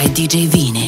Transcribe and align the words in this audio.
By 0.00 0.06
DJ 0.06 0.46
Vini. 0.48 0.79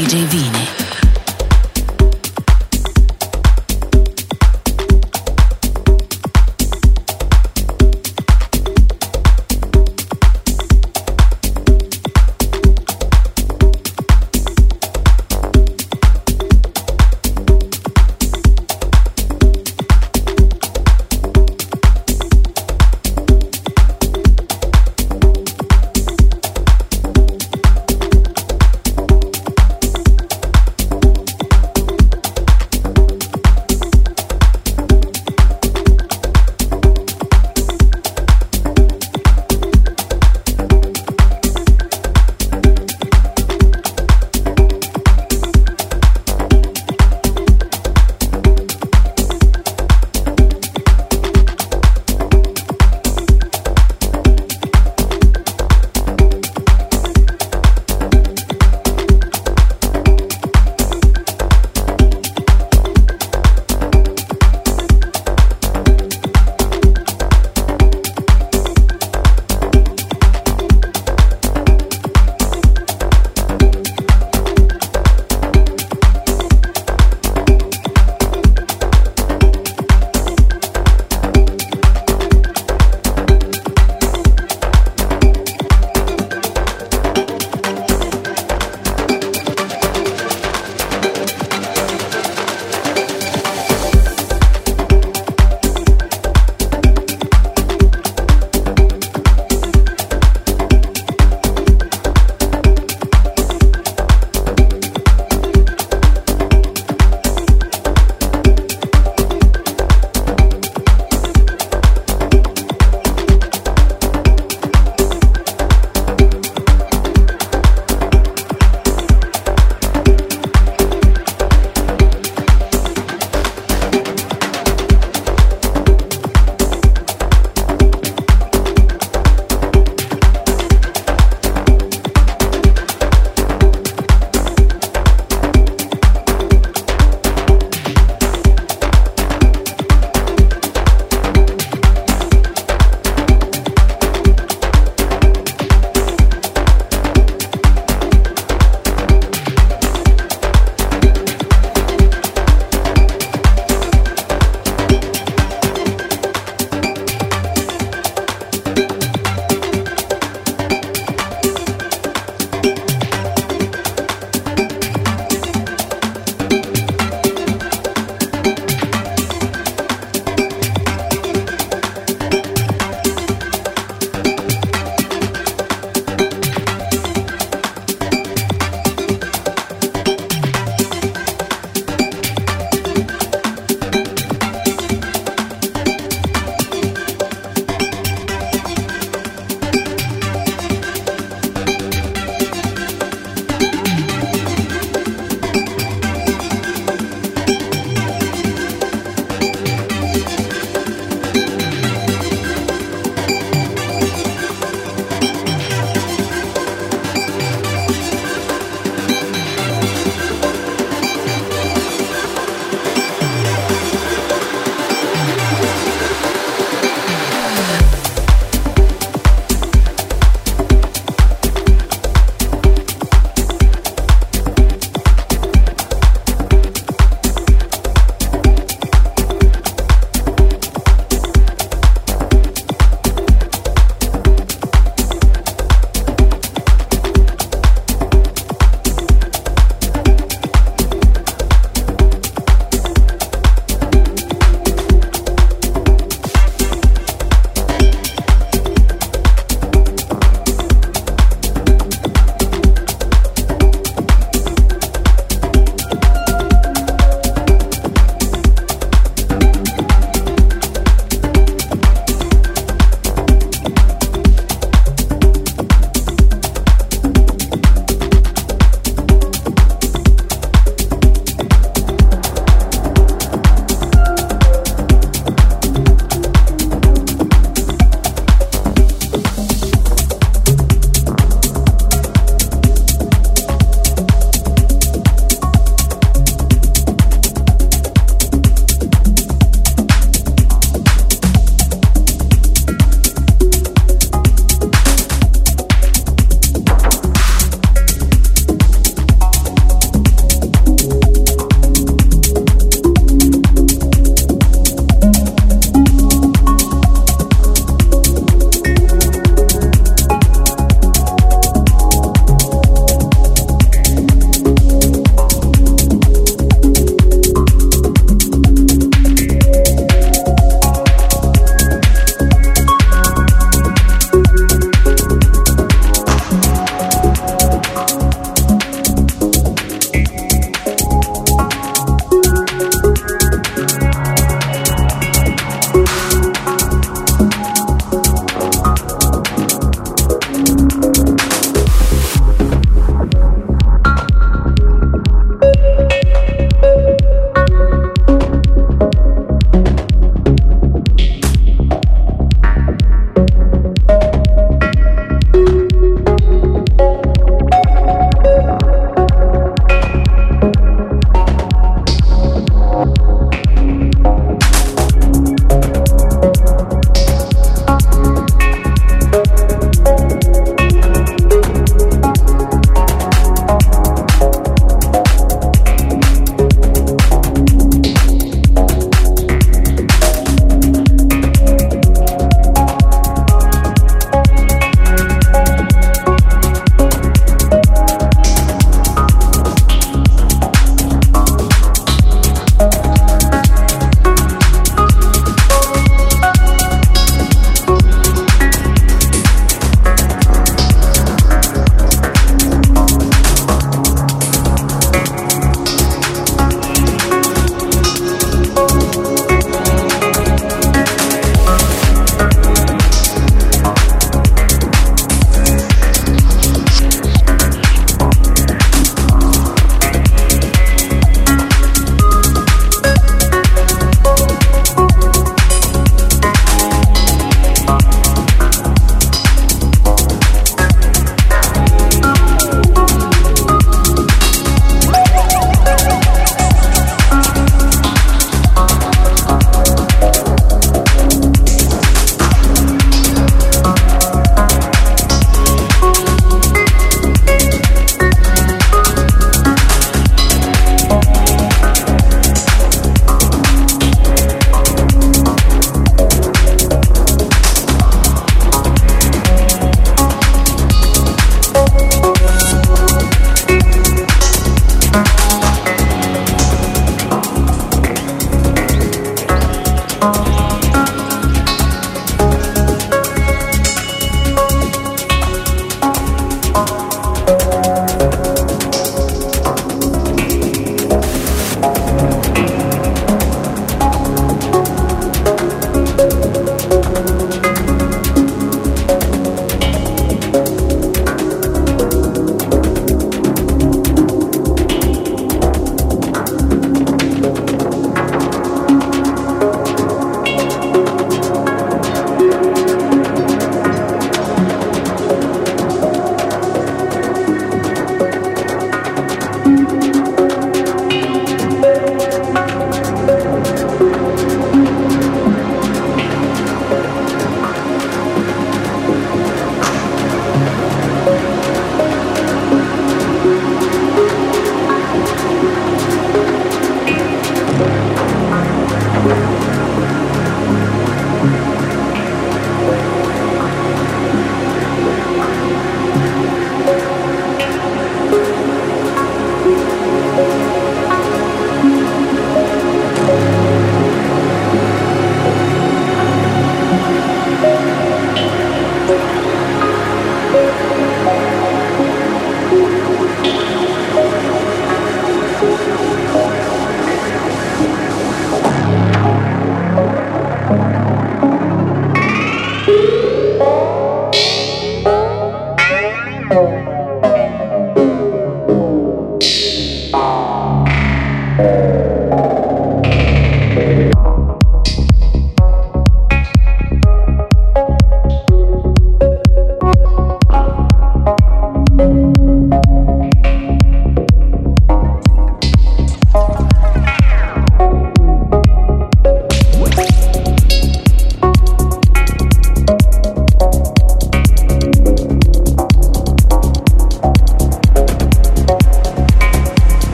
DJ 0.00 0.24
Vini. 0.30 0.49